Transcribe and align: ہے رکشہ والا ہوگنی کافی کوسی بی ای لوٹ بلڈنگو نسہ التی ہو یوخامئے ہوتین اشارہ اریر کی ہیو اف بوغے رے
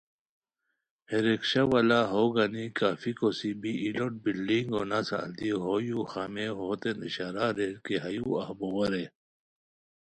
ہے 1.09 1.17
رکشہ 1.27 1.63
والا 1.71 1.99
ہوگنی 2.13 2.65
کافی 2.79 3.11
کوسی 3.19 3.51
بی 3.61 3.71
ای 3.81 3.89
لوٹ 3.97 4.13
بلڈنگو 4.23 4.81
نسہ 4.89 5.17
التی 5.25 5.49
ہو 5.61 5.75
یوخامئے 5.89 6.47
ہوتین 6.59 6.97
اشارہ 7.07 7.43
اریر 7.51 7.75
کی 7.85 7.95
ہیو 8.05 8.27
اف 8.41 8.49
بوغے 8.59 8.87
رے 8.93 9.05